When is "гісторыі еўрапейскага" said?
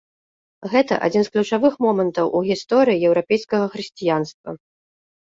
2.47-3.65